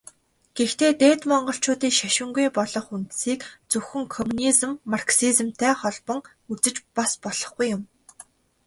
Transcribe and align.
Гэхдээ 0.57 0.91
Дээд 1.01 1.21
Монголчуудын 1.29 1.93
шашингүй 1.99 2.47
болох 2.57 2.85
үндсийг 2.95 3.41
зөвхөн 3.71 4.03
коммунизм, 4.15 4.71
марксизмтай 4.91 5.73
холбон 5.81 6.19
үзэж 6.51 6.75
бас 6.95 7.11
болохгүй 7.23 7.67
юм. 7.75 7.81